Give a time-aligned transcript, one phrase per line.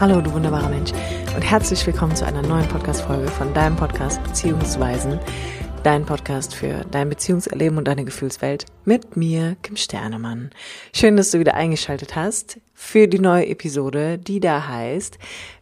[0.00, 0.90] Hallo, du wunderbarer Mensch
[1.36, 5.20] und herzlich willkommen zu einer neuen Podcast-Folge von deinem Podcast Beziehungsweisen,
[5.84, 10.50] dein Podcast für dein Beziehungserleben und deine Gefühlswelt mit mir, Kim Sternemann.
[10.92, 15.16] Schön, dass du wieder eingeschaltet hast für die neue Episode, die da heißt,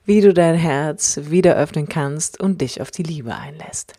[0.07, 3.93] wie du dein Herz wieder öffnen kannst und dich auf die Liebe einlässt.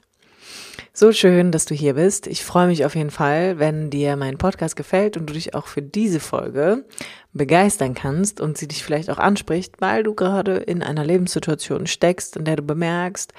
[0.96, 2.28] So schön, dass du hier bist.
[2.28, 5.66] Ich freue mich auf jeden Fall, wenn dir mein Podcast gefällt und du dich auch
[5.66, 6.86] für diese Folge
[7.34, 12.38] begeistern kannst und sie dich vielleicht auch anspricht, weil du gerade in einer Lebenssituation steckst,
[12.38, 13.34] in der du bemerkst,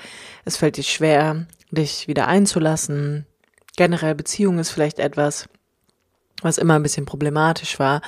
[0.45, 3.25] es fällt dir schwer, dich wieder einzulassen.
[3.77, 5.49] Generell Beziehung ist vielleicht etwas,
[6.43, 8.03] was immer ein bisschen problematisch war.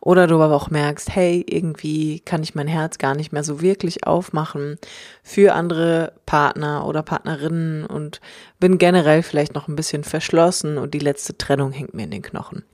[0.00, 3.60] Oder du aber auch merkst, hey, irgendwie kann ich mein Herz gar nicht mehr so
[3.60, 4.78] wirklich aufmachen
[5.22, 8.20] für andere Partner oder Partnerinnen und
[8.60, 12.22] bin generell vielleicht noch ein bisschen verschlossen und die letzte Trennung hängt mir in den
[12.22, 12.64] Knochen.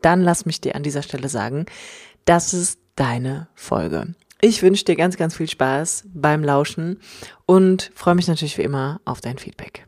[0.00, 1.66] Dann lass mich dir an dieser Stelle sagen,
[2.24, 4.14] das ist deine Folge.
[4.40, 6.98] Ich wünsche dir ganz, ganz viel Spaß beim Lauschen
[7.46, 9.86] und freue mich natürlich wie immer auf dein Feedback.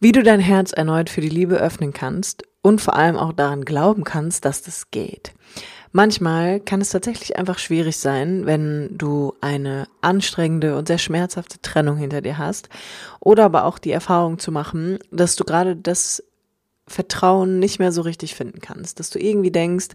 [0.00, 3.64] Wie du dein Herz erneut für die Liebe öffnen kannst und vor allem auch daran
[3.64, 5.32] glauben kannst, dass das geht.
[5.90, 11.96] Manchmal kann es tatsächlich einfach schwierig sein, wenn du eine anstrengende und sehr schmerzhafte Trennung
[11.96, 12.68] hinter dir hast
[13.18, 16.22] oder aber auch die Erfahrung zu machen, dass du gerade das
[16.86, 19.88] Vertrauen nicht mehr so richtig finden kannst, dass du irgendwie denkst,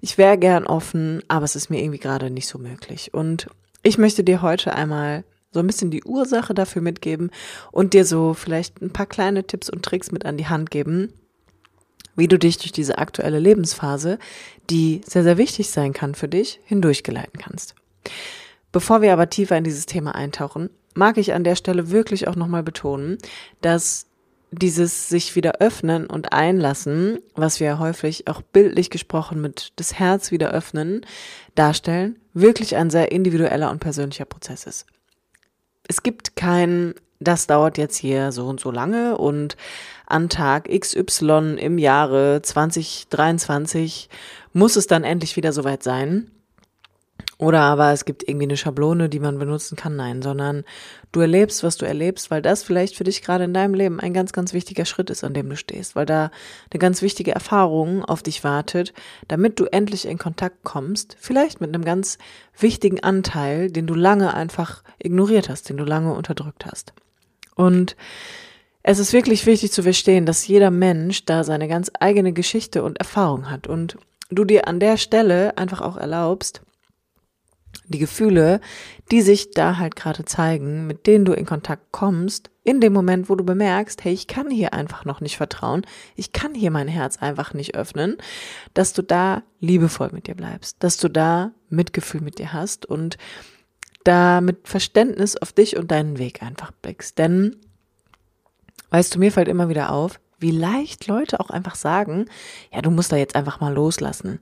[0.00, 3.12] ich wäre gern offen, aber es ist mir irgendwie gerade nicht so möglich.
[3.12, 3.48] Und
[3.82, 7.30] ich möchte dir heute einmal so ein bisschen die Ursache dafür mitgeben
[7.72, 11.12] und dir so vielleicht ein paar kleine Tipps und Tricks mit an die Hand geben,
[12.16, 14.18] wie du dich durch diese aktuelle Lebensphase,
[14.68, 17.74] die sehr, sehr wichtig sein kann für dich, hindurchgeleiten kannst.
[18.72, 22.36] Bevor wir aber tiefer in dieses Thema eintauchen, mag ich an der Stelle wirklich auch
[22.36, 23.18] nochmal betonen,
[23.60, 24.06] dass
[24.52, 30.32] dieses sich wieder öffnen und einlassen, was wir häufig auch bildlich gesprochen mit das Herz
[30.32, 31.06] wieder öffnen,
[31.54, 34.86] darstellen, wirklich ein sehr individueller und persönlicher Prozess ist.
[35.90, 39.56] Es gibt kein, das dauert jetzt hier so und so lange und
[40.06, 44.08] an Tag XY im Jahre 2023
[44.52, 46.30] muss es dann endlich wieder soweit sein.
[47.40, 49.96] Oder aber es gibt irgendwie eine Schablone, die man benutzen kann.
[49.96, 50.62] Nein, sondern
[51.10, 54.12] du erlebst, was du erlebst, weil das vielleicht für dich gerade in deinem Leben ein
[54.12, 56.30] ganz, ganz wichtiger Schritt ist, an dem du stehst, weil da
[56.70, 58.92] eine ganz wichtige Erfahrung auf dich wartet,
[59.26, 62.18] damit du endlich in Kontakt kommst, vielleicht mit einem ganz
[62.58, 66.92] wichtigen Anteil, den du lange einfach ignoriert hast, den du lange unterdrückt hast.
[67.54, 67.96] Und
[68.82, 72.98] es ist wirklich wichtig zu verstehen, dass jeder Mensch da seine ganz eigene Geschichte und
[72.98, 73.96] Erfahrung hat und
[74.28, 76.60] du dir an der Stelle einfach auch erlaubst,
[77.90, 78.60] die Gefühle,
[79.10, 83.28] die sich da halt gerade zeigen, mit denen du in Kontakt kommst, in dem Moment,
[83.28, 85.82] wo du bemerkst, hey, ich kann hier einfach noch nicht vertrauen,
[86.14, 88.16] ich kann hier mein Herz einfach nicht öffnen,
[88.74, 93.18] dass du da liebevoll mit dir bleibst, dass du da Mitgefühl mit dir hast und
[94.04, 97.18] da mit Verständnis auf dich und deinen Weg einfach blickst.
[97.18, 97.56] Denn,
[98.90, 102.26] weißt du, mir fällt immer wieder auf, wie leicht Leute auch einfach sagen,
[102.72, 104.40] ja, du musst da jetzt einfach mal loslassen.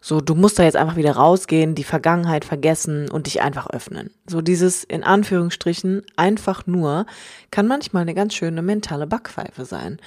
[0.00, 4.10] So, du musst da jetzt einfach wieder rausgehen, die Vergangenheit vergessen und dich einfach öffnen.
[4.26, 7.06] So dieses in Anführungsstrichen einfach nur
[7.50, 9.98] kann manchmal eine ganz schöne mentale Backpfeife sein.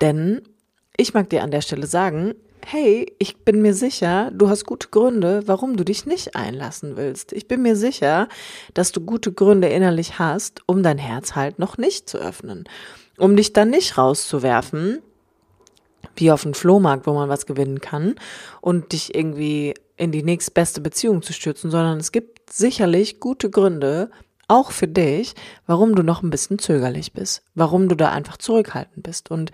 [0.00, 0.42] Denn
[0.96, 2.34] ich mag dir an der Stelle sagen,
[2.66, 7.32] hey, ich bin mir sicher, du hast gute Gründe, warum du dich nicht einlassen willst.
[7.32, 8.28] Ich bin mir sicher,
[8.74, 12.64] dass du gute Gründe innerlich hast, um dein Herz halt noch nicht zu öffnen
[13.20, 15.00] um dich dann nicht rauszuwerfen,
[16.16, 18.16] wie auf dem Flohmarkt, wo man was gewinnen kann
[18.60, 24.10] und dich irgendwie in die nächstbeste Beziehung zu stürzen, sondern es gibt sicherlich gute Gründe,
[24.48, 25.34] auch für dich,
[25.66, 29.30] warum du noch ein bisschen zögerlich bist, warum du da einfach zurückhaltend bist.
[29.30, 29.52] Und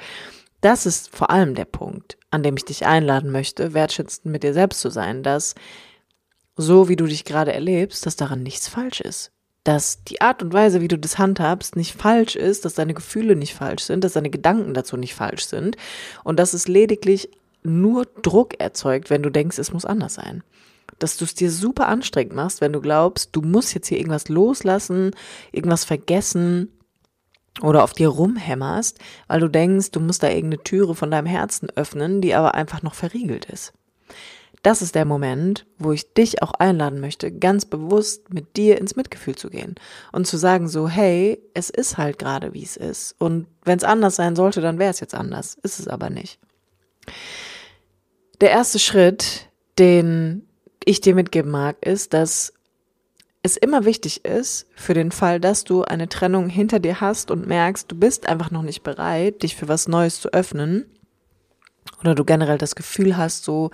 [0.61, 4.55] das ist vor allem der Punkt, an dem ich dich einladen möchte, wertschätzend mit dir
[4.55, 5.55] selbst zu sein, dass
[6.57, 9.33] so wie du dich gerade erlebst, dass daran nichts falsch ist
[9.67, 13.35] dass die Art und Weise, wie du das handhabst, nicht falsch ist, dass deine Gefühle
[13.35, 15.77] nicht falsch sind, dass deine Gedanken dazu nicht falsch sind
[16.23, 17.29] und dass es lediglich
[17.65, 20.45] nur Druck erzeugt, wenn du denkst, es muss anders sein.
[21.01, 24.29] Dass du es dir super anstrengend machst, wenn du glaubst, du musst jetzt hier irgendwas
[24.29, 25.11] loslassen,
[25.51, 26.71] irgendwas vergessen
[27.61, 31.71] oder auf dir rumhämmerst, weil du denkst, du musst da irgendeine Türe von deinem Herzen
[31.75, 33.73] öffnen, die aber einfach noch verriegelt ist
[34.67, 38.97] das ist der Moment, wo ich dich auch einladen möchte, ganz bewusst mit dir ins
[38.97, 39.77] Mitgefühl zu gehen
[40.11, 43.15] und zu sagen so, hey, es ist halt gerade, wie es ist.
[43.21, 45.57] Und wenn es anders sein sollte, dann wäre es jetzt anders.
[45.63, 46.41] Ist es aber nicht.
[48.41, 49.49] Der erste Schritt,
[49.79, 50.49] den
[50.85, 52.53] ich dir mitgeben mag, ist, dass
[53.45, 57.47] es immer wichtig ist, für den Fall, dass du eine Trennung hinter dir hast und
[57.47, 60.87] merkst, du bist einfach noch nicht bereit, dich für was Neues zu öffnen,
[62.01, 63.71] oder du generell das Gefühl hast, so,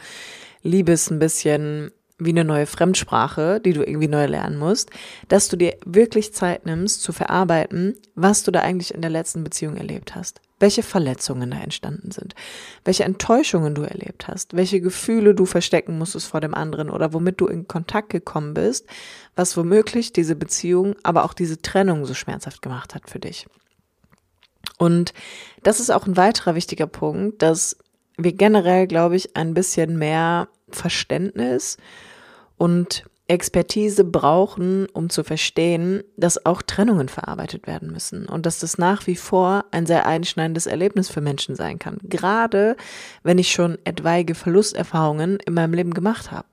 [0.62, 1.90] Liebe ist ein bisschen
[2.24, 4.90] wie eine neue Fremdsprache, die du irgendwie neu lernen musst,
[5.28, 9.42] dass du dir wirklich Zeit nimmst zu verarbeiten, was du da eigentlich in der letzten
[9.44, 10.40] Beziehung erlebt hast.
[10.60, 12.36] Welche Verletzungen da entstanden sind,
[12.84, 17.40] welche Enttäuschungen du erlebt hast, welche Gefühle du verstecken musstest vor dem anderen oder womit
[17.40, 18.86] du in Kontakt gekommen bist,
[19.34, 23.46] was womöglich diese Beziehung, aber auch diese Trennung so schmerzhaft gemacht hat für dich.
[24.78, 25.12] Und
[25.64, 27.76] das ist auch ein weiterer wichtiger Punkt, dass
[28.16, 31.76] wir generell, glaube ich, ein bisschen mehr Verständnis
[32.56, 38.78] und Expertise brauchen, um zu verstehen, dass auch Trennungen verarbeitet werden müssen und dass das
[38.78, 41.98] nach wie vor ein sehr einschneidendes Erlebnis für Menschen sein kann.
[42.02, 42.76] Gerade
[43.22, 46.46] wenn ich schon etwaige Verlusterfahrungen in meinem Leben gemacht habe.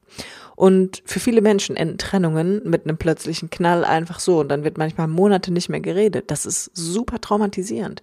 [0.55, 4.77] Und für viele Menschen enden Trennungen mit einem plötzlichen Knall einfach so und dann wird
[4.77, 6.31] manchmal Monate nicht mehr geredet.
[6.31, 8.01] Das ist super traumatisierend.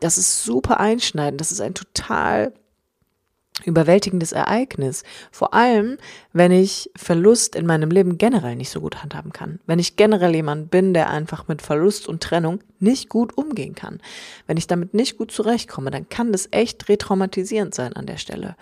[0.00, 1.40] Das ist super einschneidend.
[1.40, 2.52] Das ist ein total
[3.64, 5.04] überwältigendes Ereignis.
[5.30, 5.98] Vor allem,
[6.32, 9.60] wenn ich Verlust in meinem Leben generell nicht so gut handhaben kann.
[9.66, 14.00] Wenn ich generell jemand bin, der einfach mit Verlust und Trennung nicht gut umgehen kann.
[14.46, 18.56] Wenn ich damit nicht gut zurechtkomme, dann kann das echt retraumatisierend sein an der Stelle.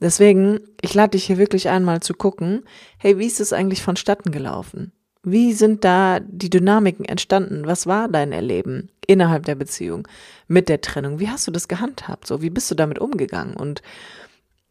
[0.00, 2.62] Deswegen, ich lade dich hier wirklich einmal zu gucken,
[2.98, 4.92] hey, wie ist es eigentlich vonstatten gelaufen?
[5.24, 7.66] Wie sind da die Dynamiken entstanden?
[7.66, 10.06] Was war dein Erleben innerhalb der Beziehung
[10.46, 11.18] mit der Trennung?
[11.18, 12.26] Wie hast du das gehandhabt?
[12.26, 13.54] So, wie bist du damit umgegangen?
[13.54, 13.82] Und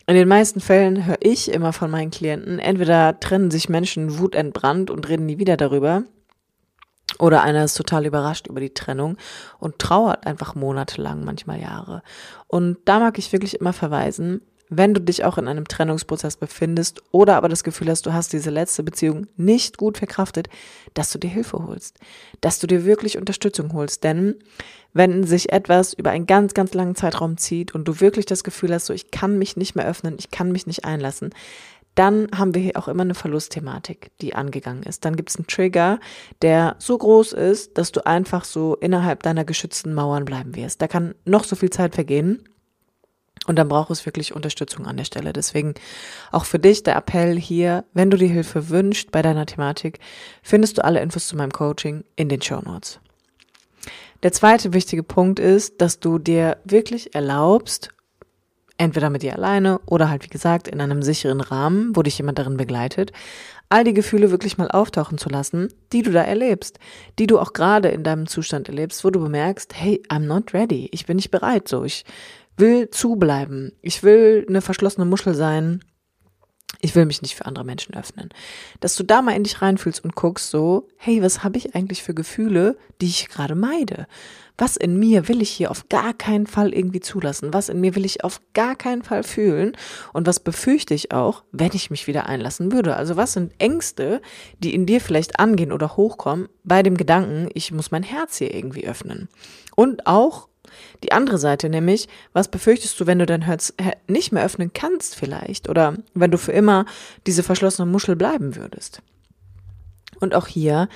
[0.07, 4.89] in den meisten Fällen höre ich immer von meinen Klienten, entweder trennen sich Menschen wutentbrannt
[4.89, 6.03] und reden nie wieder darüber,
[7.19, 9.17] oder einer ist total überrascht über die Trennung
[9.59, 12.03] und trauert einfach monatelang, manchmal Jahre.
[12.47, 17.01] Und da mag ich wirklich immer verweisen, wenn du dich auch in einem Trennungsprozess befindest
[17.11, 20.49] oder aber das Gefühl hast, du hast diese letzte Beziehung nicht gut verkraftet,
[20.93, 21.99] dass du dir Hilfe holst,
[22.41, 24.03] dass du dir wirklich Unterstützung holst.
[24.03, 24.35] Denn
[24.93, 28.73] wenn sich etwas über einen ganz, ganz langen Zeitraum zieht und du wirklich das Gefühl
[28.73, 31.31] hast, so ich kann mich nicht mehr öffnen, ich kann mich nicht einlassen,
[31.97, 35.03] dann haben wir hier auch immer eine Verlustthematik, die angegangen ist.
[35.03, 35.99] Dann gibt es einen Trigger,
[36.43, 40.79] der so groß ist, dass du einfach so innerhalb deiner geschützten Mauern bleiben wirst.
[40.81, 42.43] Da kann noch so viel Zeit vergehen.
[43.45, 45.33] Und dann braucht es wirklich Unterstützung an der Stelle.
[45.33, 45.75] Deswegen
[46.31, 49.99] auch für dich der Appell hier, wenn du die Hilfe wünschst bei deiner Thematik,
[50.41, 52.99] findest du alle Infos zu meinem Coaching in den Show Notes.
[54.23, 57.89] Der zweite wichtige Punkt ist, dass du dir wirklich erlaubst,
[58.77, 62.39] entweder mit dir alleine oder halt wie gesagt in einem sicheren Rahmen, wo dich jemand
[62.39, 63.11] darin begleitet,
[63.69, 66.79] all die Gefühle wirklich mal auftauchen zu lassen, die du da erlebst,
[67.19, 70.89] die du auch gerade in deinem Zustand erlebst, wo du bemerkst, hey, I'm not ready,
[70.91, 72.05] ich bin nicht bereit, so ich
[72.57, 73.71] will zubleiben.
[73.81, 75.83] Ich will eine verschlossene Muschel sein.
[76.79, 78.29] Ich will mich nicht für andere Menschen öffnen.
[78.81, 82.03] Dass du da mal in dich reinfühlst und guckst so, hey, was habe ich eigentlich
[82.03, 84.05] für Gefühle, die ich gerade meide?
[84.57, 87.53] Was in mir will ich hier auf gar keinen Fall irgendwie zulassen?
[87.53, 89.77] Was in mir will ich auf gar keinen Fall fühlen?
[90.13, 92.95] Und was befürchte ich auch, wenn ich mich wieder einlassen würde?
[92.95, 94.21] Also was sind Ängste,
[94.59, 98.53] die in dir vielleicht angehen oder hochkommen bei dem Gedanken, ich muss mein Herz hier
[98.53, 99.29] irgendwie öffnen?
[99.75, 100.46] Und auch
[101.03, 103.73] die andere Seite nämlich, was befürchtest du, wenn du dein Herz
[104.07, 106.85] nicht mehr öffnen kannst vielleicht oder wenn du für immer
[107.25, 109.01] diese verschlossene Muschel bleiben würdest?
[110.19, 110.89] Und auch hier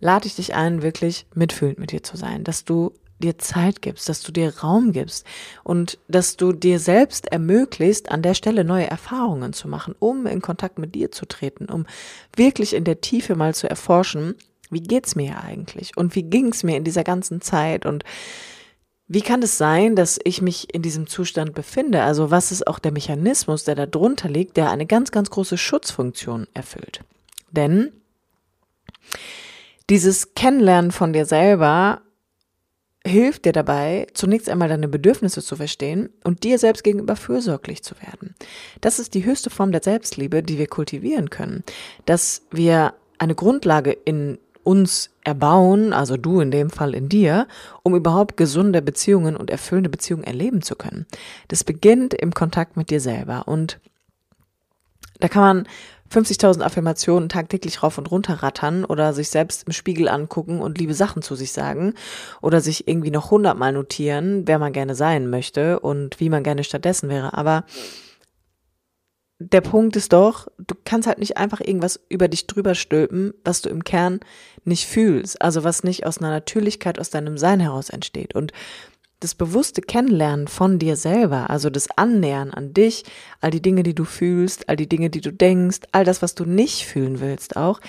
[0.00, 4.08] lade ich dich ein, wirklich mitfühlend mit dir zu sein, dass du dir Zeit gibst,
[4.08, 5.26] dass du dir Raum gibst
[5.64, 10.42] und dass du dir selbst ermöglicht, an der Stelle neue Erfahrungen zu machen, um in
[10.42, 11.86] Kontakt mit dir zu treten, um
[12.34, 14.34] wirklich in der Tiefe mal zu erforschen,
[14.70, 18.04] wie geht's mir eigentlich und wie ging's mir in dieser ganzen Zeit und
[19.08, 22.02] wie kann es sein, dass ich mich in diesem Zustand befinde?
[22.02, 25.56] Also was ist auch der Mechanismus, der da drunter liegt, der eine ganz, ganz große
[25.56, 27.00] Schutzfunktion erfüllt?
[27.50, 27.92] Denn
[29.88, 32.02] dieses Kennenlernen von dir selber
[33.06, 37.94] hilft dir dabei, zunächst einmal deine Bedürfnisse zu verstehen und dir selbst gegenüber fürsorglich zu
[38.00, 38.34] werden.
[38.80, 41.62] Das ist die höchste Form der Selbstliebe, die wir kultivieren können.
[42.04, 47.46] Dass wir eine Grundlage in uns erbauen, also du in dem Fall in dir,
[47.84, 51.06] um überhaupt gesunde Beziehungen und erfüllende Beziehungen erleben zu können.
[51.48, 53.78] Das beginnt im Kontakt mit dir selber und
[55.20, 55.68] da kann man
[56.12, 60.94] 50.000 Affirmationen tagtäglich rauf und runter rattern oder sich selbst im Spiegel angucken und liebe
[60.94, 61.94] Sachen zu sich sagen
[62.42, 66.64] oder sich irgendwie noch hundertmal notieren, wer man gerne sein möchte und wie man gerne
[66.64, 67.34] stattdessen wäre.
[67.34, 67.64] Aber
[69.38, 73.60] der Punkt ist doch, du kannst halt nicht einfach irgendwas über dich drüber stülpen, was
[73.60, 74.20] du im Kern
[74.64, 78.34] nicht fühlst, also was nicht aus einer Natürlichkeit aus deinem Sein heraus entsteht.
[78.34, 78.52] Und
[79.20, 83.04] das bewusste Kennenlernen von dir selber, also das Annähern an dich,
[83.40, 86.34] all die Dinge, die du fühlst, all die Dinge, die du denkst, all das, was
[86.34, 87.80] du nicht fühlen willst auch,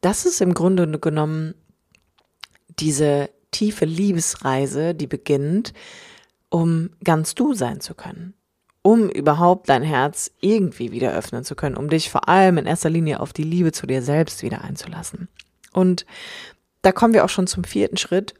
[0.00, 1.54] das ist im Grunde genommen
[2.68, 5.72] diese tiefe Liebesreise, die beginnt,
[6.48, 8.34] um ganz du sein zu können
[8.82, 12.90] um überhaupt dein Herz irgendwie wieder öffnen zu können, um dich vor allem in erster
[12.90, 15.28] Linie auf die Liebe zu dir selbst wieder einzulassen.
[15.72, 16.04] Und
[16.82, 18.34] da kommen wir auch schon zum vierten Schritt,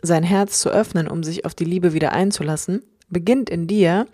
[0.00, 4.06] sein Herz zu öffnen, um sich auf die Liebe wieder einzulassen, beginnt in dir.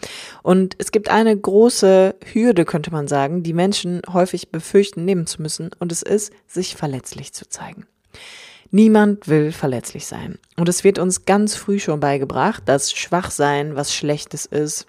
[0.43, 5.43] Und es gibt eine große Hürde, könnte man sagen, die Menschen häufig befürchten, nehmen zu
[5.43, 5.71] müssen.
[5.79, 7.87] Und es ist, sich verletzlich zu zeigen.
[8.71, 10.39] Niemand will verletzlich sein.
[10.57, 14.87] Und es wird uns ganz früh schon beigebracht, dass Schwachsein was Schlechtes ist,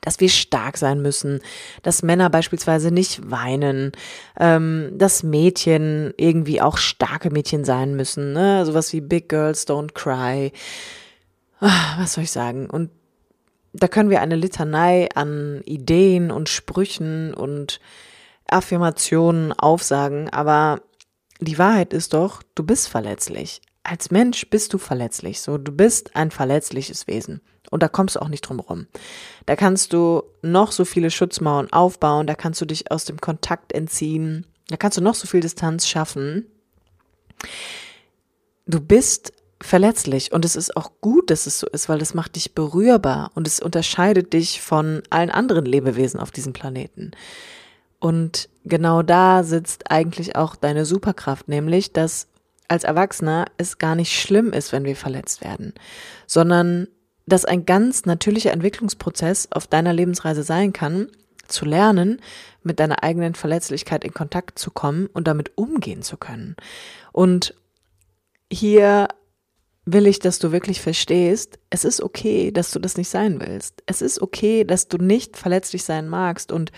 [0.00, 1.40] dass wir stark sein müssen,
[1.82, 3.92] dass Männer beispielsweise nicht weinen,
[4.38, 8.64] ähm, dass Mädchen irgendwie auch starke Mädchen sein müssen, ne?
[8.66, 10.52] sowas wie Big Girls Don't Cry.
[11.60, 12.68] Ach, was soll ich sagen?
[12.68, 12.90] Und
[13.72, 17.80] da können wir eine Litanei an Ideen und Sprüchen und
[18.48, 20.80] Affirmationen aufsagen, aber
[21.40, 23.62] die Wahrheit ist doch, du bist verletzlich.
[23.90, 27.40] Als Mensch bist du verletzlich, so du bist ein verletzliches Wesen.
[27.70, 28.86] Und da kommst du auch nicht drum rum.
[29.46, 33.72] Da kannst du noch so viele Schutzmauern aufbauen, da kannst du dich aus dem Kontakt
[33.72, 36.46] entziehen, da kannst du noch so viel Distanz schaffen.
[38.64, 42.36] Du bist verletzlich und es ist auch gut, dass es so ist, weil das macht
[42.36, 47.10] dich berührbar und es unterscheidet dich von allen anderen Lebewesen auf diesem Planeten.
[47.98, 52.29] Und genau da sitzt eigentlich auch deine Superkraft, nämlich, dass
[52.70, 55.74] als Erwachsener es gar nicht schlimm ist, wenn wir verletzt werden,
[56.26, 56.86] sondern
[57.26, 61.08] dass ein ganz natürlicher Entwicklungsprozess auf deiner Lebensreise sein kann,
[61.48, 62.20] zu lernen,
[62.62, 66.54] mit deiner eigenen Verletzlichkeit in Kontakt zu kommen und damit umgehen zu können.
[67.12, 67.54] Und
[68.52, 69.08] hier
[69.84, 73.82] will ich, dass du wirklich verstehst, es ist okay, dass du das nicht sein willst.
[73.86, 76.52] Es ist okay, dass du nicht verletzlich sein magst.
[76.52, 76.70] Und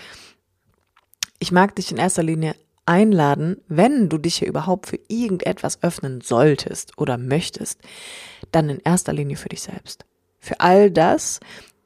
[1.38, 2.54] ich mag dich in erster Linie
[2.86, 7.80] einladen, wenn du dich hier überhaupt für irgendetwas öffnen solltest oder möchtest,
[8.50, 10.04] dann in erster Linie für dich selbst.
[10.38, 11.40] Für all das,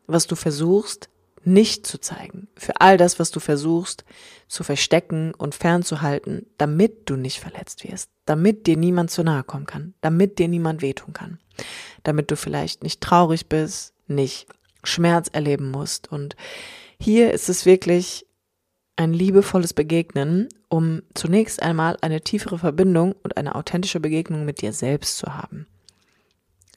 [0.06, 1.08] was du versuchst
[1.44, 2.48] nicht zu zeigen.
[2.56, 4.04] Für all das, was du versuchst
[4.48, 8.10] zu verstecken und fernzuhalten, damit du nicht verletzt wirst.
[8.24, 9.94] Damit dir niemand zu nahe kommen kann.
[10.00, 11.38] Damit dir niemand wehtun kann.
[12.02, 14.48] Damit du vielleicht nicht traurig bist, nicht
[14.82, 16.10] Schmerz erleben musst.
[16.10, 16.34] Und
[16.98, 18.26] hier ist es wirklich
[18.96, 24.72] ein liebevolles Begegnen, um zunächst einmal eine tiefere Verbindung und eine authentische Begegnung mit dir
[24.72, 25.66] selbst zu haben.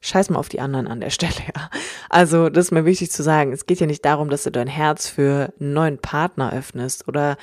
[0.02, 1.70] Scheiß mal auf die anderen an der Stelle, ja.
[2.10, 3.52] Also, das ist mir wichtig zu sagen.
[3.52, 7.38] Es geht ja nicht darum, dass du dein Herz für einen neuen Partner öffnest oder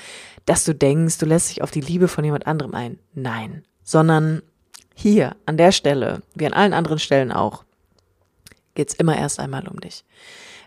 [0.45, 2.99] dass du denkst, du lässt dich auf die Liebe von jemand anderem ein.
[3.14, 3.64] Nein.
[3.83, 4.42] Sondern
[4.95, 7.64] hier, an der Stelle, wie an allen anderen Stellen auch,
[8.75, 10.04] geht's immer erst einmal um dich.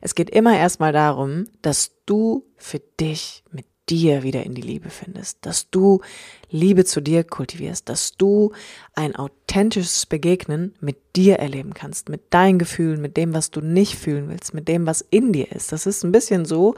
[0.02, 4.90] Es geht immer erstmal darum, dass du für dich mit dir wieder in die Liebe
[4.90, 6.02] findest, dass du
[6.50, 8.54] Liebe zu dir kultivierst, dass du
[8.94, 13.96] ein authentisches Begegnen mit dir erleben kannst, mit deinen Gefühlen, mit dem, was du nicht
[13.96, 15.72] fühlen willst, mit dem, was in dir ist.
[15.72, 16.76] Das ist ein bisschen so,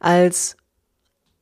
[0.00, 0.56] als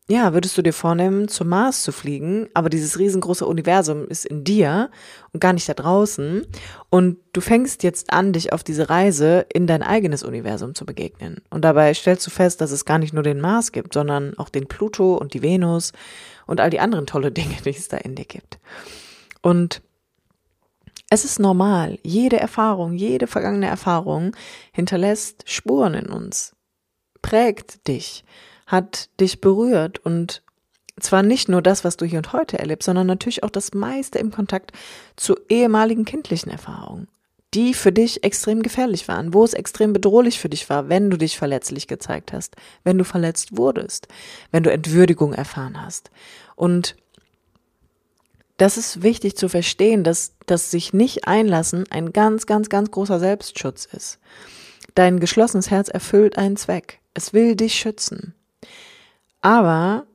[0.08, 4.42] ja, würdest du dir vornehmen, zum Mars zu fliegen, aber dieses riesengroße Universum ist in
[4.42, 4.90] dir
[5.32, 6.44] und gar nicht da draußen
[6.90, 11.40] und du fängst jetzt an, dich auf diese Reise in dein eigenes Universum zu begegnen.
[11.50, 14.48] Und dabei stellst du fest, dass es gar nicht nur den Mars gibt, sondern auch
[14.48, 15.92] den Pluto und die Venus
[16.46, 18.58] und all die anderen tolle Dinge, die es da in dir gibt.
[19.40, 19.82] Und
[21.10, 24.34] es ist normal, jede Erfahrung, jede vergangene Erfahrung
[24.72, 26.56] hinterlässt Spuren in uns,
[27.20, 28.24] prägt dich
[28.72, 30.42] hat dich berührt und
[30.98, 34.18] zwar nicht nur das, was du hier und heute erlebst, sondern natürlich auch das meiste
[34.18, 34.72] im Kontakt
[35.14, 37.06] zu ehemaligen kindlichen Erfahrungen,
[37.52, 41.18] die für dich extrem gefährlich waren, wo es extrem bedrohlich für dich war, wenn du
[41.18, 44.08] dich verletzlich gezeigt hast, wenn du verletzt wurdest,
[44.52, 46.10] wenn du Entwürdigung erfahren hast.
[46.56, 46.96] Und
[48.56, 53.18] das ist wichtig zu verstehen, dass das sich nicht einlassen ein ganz, ganz, ganz großer
[53.18, 54.18] Selbstschutz ist.
[54.94, 57.00] Dein geschlossenes Herz erfüllt einen Zweck.
[57.12, 58.34] Es will dich schützen.
[59.42, 60.06] Aber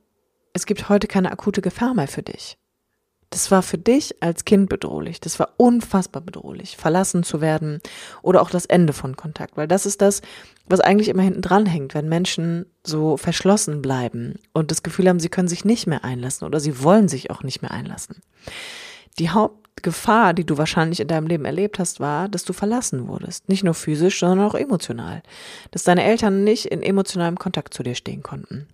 [0.52, 2.58] es gibt heute keine akute Gefahr mehr für dich.
[3.30, 5.20] Das war für dich als Kind bedrohlich.
[5.20, 7.80] Das war unfassbar bedrohlich, verlassen zu werden
[8.22, 10.22] oder auch das Ende von Kontakt, weil das ist das,
[10.66, 15.20] was eigentlich immer hinten dran hängt, wenn Menschen so verschlossen bleiben und das Gefühl haben,
[15.20, 18.22] sie können sich nicht mehr einlassen oder sie wollen sich auch nicht mehr einlassen.
[19.18, 23.48] Die Hauptgefahr, die du wahrscheinlich in deinem Leben erlebt hast, war, dass du verlassen wurdest.
[23.48, 25.22] Nicht nur physisch, sondern auch emotional.
[25.72, 28.68] Dass deine Eltern nicht in emotionalem Kontakt zu dir stehen konnten.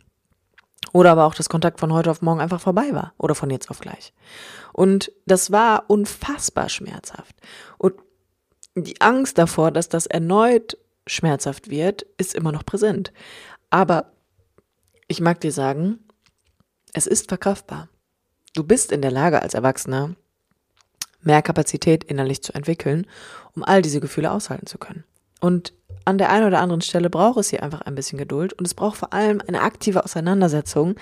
[0.93, 3.71] Oder aber auch, dass Kontakt von heute auf morgen einfach vorbei war oder von jetzt
[3.71, 4.13] auf gleich.
[4.73, 7.35] Und das war unfassbar schmerzhaft.
[7.79, 7.95] Und
[8.75, 10.77] die Angst davor, dass das erneut
[11.07, 13.13] schmerzhaft wird, ist immer noch präsent.
[13.71, 14.13] Aber
[15.07, 15.99] ich mag dir sagen,
[16.93, 17.89] es ist verkraftbar.
[18.55, 20.15] Du bist in der Lage als Erwachsener,
[21.23, 23.07] mehr Kapazität innerlich zu entwickeln,
[23.55, 25.05] um all diese Gefühle aushalten zu können.
[25.41, 25.75] Und
[26.05, 28.75] an der einen oder anderen Stelle braucht es hier einfach ein bisschen Geduld und es
[28.75, 30.97] braucht vor allem eine aktive Auseinandersetzung.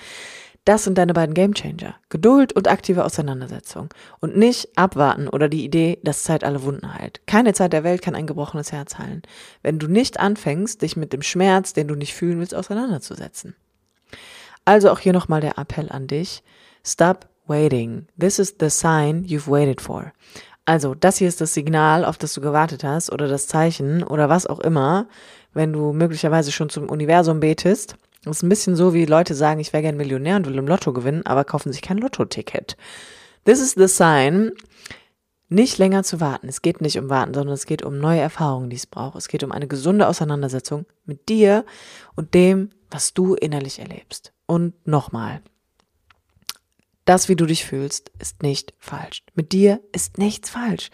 [0.65, 1.95] Das sind deine beiden Gamechanger.
[2.07, 3.89] Geduld und aktive Auseinandersetzung.
[4.21, 7.21] Und nicht abwarten oder die Idee, dass Zeit alle Wunden heilt.
[7.27, 9.23] Keine Zeit der Welt kann ein gebrochenes Herz heilen.
[9.61, 13.55] Wenn du nicht anfängst, dich mit dem Schmerz, den du nicht fühlen willst, auseinanderzusetzen.
[14.63, 16.43] Also auch hier nochmal der Appell an dich.
[16.85, 18.07] Stop waiting.
[18.17, 20.13] This is the sign you've waited for.
[20.65, 24.29] Also, das hier ist das Signal, auf das du gewartet hast oder das Zeichen oder
[24.29, 25.07] was auch immer,
[25.53, 27.95] wenn du möglicherweise schon zum Universum betest.
[28.23, 30.67] Das ist ein bisschen so, wie Leute sagen, ich wäre gern Millionär und will im
[30.67, 32.77] Lotto gewinnen, aber kaufen sich kein Lotto-Ticket.
[33.43, 34.53] This is the sign,
[35.49, 36.47] nicht länger zu warten.
[36.47, 39.17] Es geht nicht um Warten, sondern es geht um neue Erfahrungen, die es braucht.
[39.17, 41.65] Es geht um eine gesunde Auseinandersetzung mit dir
[42.15, 44.33] und dem, was du innerlich erlebst.
[44.45, 45.41] Und nochmal,
[47.05, 49.23] das, wie du dich fühlst, ist nicht falsch.
[49.35, 50.89] Mit dir ist nichts falsch.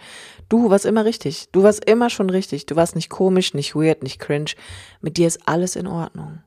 [0.48, 1.50] Du warst immer richtig.
[1.52, 2.66] Du warst immer schon richtig.
[2.66, 4.52] Du warst nicht komisch, nicht weird, nicht cringe.
[5.02, 6.42] Mit dir ist alles in Ordnung.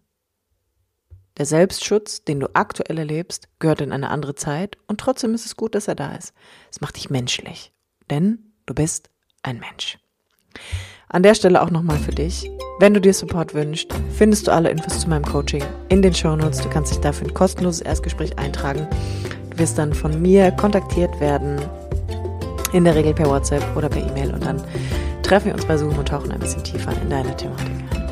[1.38, 5.57] Der Selbstschutz, den du aktuell erlebst, gehört in eine andere Zeit und trotzdem ist es
[5.57, 6.35] gut, dass er da ist.
[6.71, 7.73] Es macht dich menschlich,
[8.11, 9.09] denn du bist
[9.42, 9.99] ein Mensch.
[11.09, 12.50] An der Stelle auch nochmal für dich.
[12.81, 16.37] Wenn du dir Support wünschst, findest du alle Infos zu meinem Coaching in den Show
[16.37, 16.61] Notes.
[16.61, 18.87] Du kannst dich dafür ein kostenloses Erstgespräch eintragen.
[19.56, 21.61] Wirst dann von mir kontaktiert werden,
[22.73, 24.62] in der Regel per WhatsApp oder per E-Mail und dann
[25.23, 28.02] treffen wir uns bei Zoom und tauchen ein bisschen tiefer in deine Thematik ein.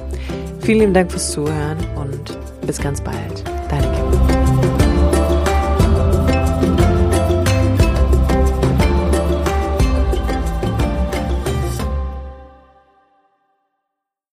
[0.60, 3.44] Vielen lieben Dank fürs Zuhören und bis ganz bald.
[3.68, 3.99] Deine